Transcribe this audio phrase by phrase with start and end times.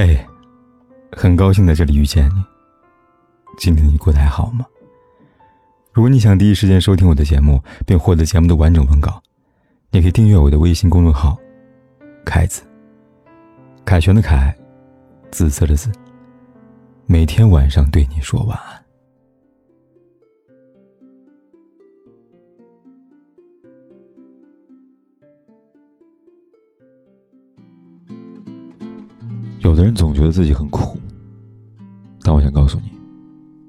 [0.00, 0.16] 嘿，
[1.10, 2.44] 很高兴在这里遇见你。
[3.58, 4.64] 今天你过得还好吗？
[5.92, 9.20] 如果你想第一时间收听我的节目，并获得节目的完整文稿，
[9.90, 11.36] 你可以订阅我的微信公众号
[12.24, 12.62] “凯子”。
[13.84, 14.56] 凯旋的凯，
[15.32, 15.90] 紫色的紫。
[17.06, 18.87] 每天晚上对你说晚安。
[29.60, 30.98] 有的人总觉得自己很苦，
[32.22, 32.92] 但我想告诉你，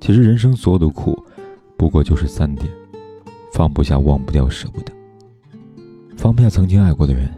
[0.00, 1.20] 其实人生所有的苦，
[1.76, 2.70] 不过就是三点：
[3.52, 4.92] 放不下、忘不掉、舍不得。
[6.16, 7.28] 放不下曾经爱过的人，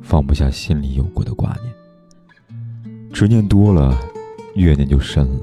[0.00, 1.74] 放不下心里有过的挂念。
[3.12, 3.98] 执念多了，
[4.54, 5.40] 怨念就深了。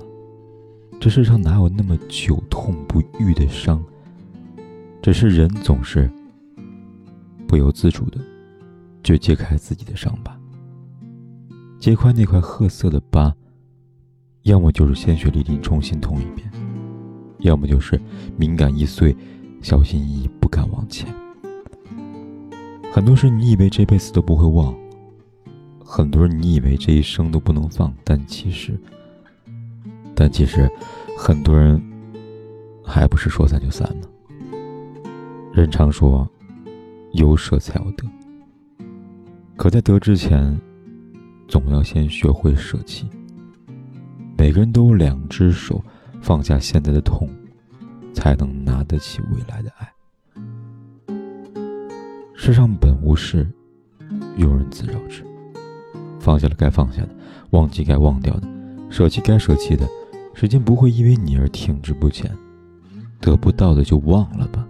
[1.01, 3.83] 这世上哪有那么久痛不愈的伤？
[5.01, 6.09] 只是人总是
[7.45, 8.19] 不由自主的，
[9.03, 10.38] 就揭开自己的伤疤。
[11.79, 13.33] 揭开那块褐色的疤，
[14.43, 16.51] 要么就是鲜血淋漓重新痛一遍，
[17.39, 17.99] 要么就是
[18.35, 19.15] 敏感易碎，
[19.61, 21.07] 小心翼翼不敢往前。
[22.91, 24.75] 很多事你以为这辈子都不会忘，
[25.81, 28.77] 很多人你以为这一生都不能放，但其实，
[30.13, 30.69] 但其实，
[31.17, 31.81] 很多人
[32.83, 34.07] 还不是说散就散呢。
[35.53, 36.27] 人常说，
[37.13, 38.05] 有舍才有得，
[39.55, 40.59] 可在得之前。
[41.49, 43.07] 总要先学会舍弃。
[44.37, 45.83] 每个人都有两只手，
[46.21, 47.27] 放下现在的痛，
[48.13, 49.91] 才能拿得起未来的爱。
[52.35, 53.51] 世上本无事，
[54.37, 55.25] 庸人自扰之。
[56.19, 57.09] 放下了该放下的，
[57.49, 58.47] 忘记该忘掉的，
[58.89, 59.87] 舍弃该舍弃的，
[60.35, 62.31] 时间不会因为你而停滞不前。
[63.19, 64.65] 得不到的就忘了吧，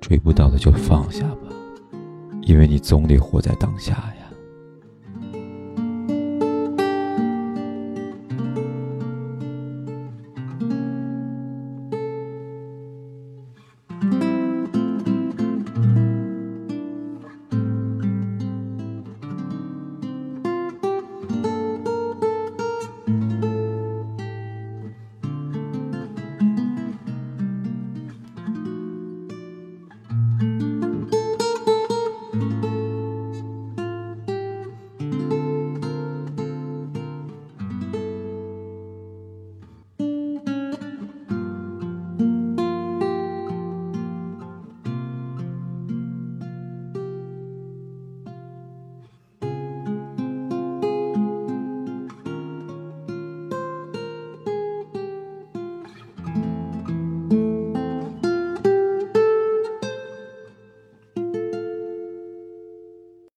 [0.00, 1.52] 追不到的就放下吧，
[2.42, 4.21] 因为你总得活在当下呀。